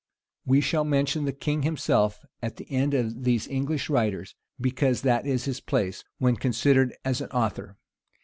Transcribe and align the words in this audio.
We 0.47 0.61
shall 0.61 0.83
mention 0.83 1.25
the 1.25 1.31
king 1.31 1.61
himself 1.61 2.25
at 2.41 2.55
the 2.55 2.65
end 2.71 2.95
of 2.95 3.23
these 3.23 3.47
English 3.47 3.87
writers; 3.87 4.33
because 4.59 5.03
that 5.03 5.27
is 5.27 5.45
his 5.45 5.59
place, 5.61 6.03
when 6.17 6.37
considered 6.37 6.95
as 7.05 7.21
an 7.21 7.29
author. 7.29 7.77